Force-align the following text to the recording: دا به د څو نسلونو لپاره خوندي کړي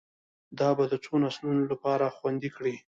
دا 0.59 0.69
به 0.77 0.83
د 0.89 0.93
څو 1.03 1.13
نسلونو 1.23 1.63
لپاره 1.71 2.05
خوندي 2.17 2.49
کړي 2.55 2.75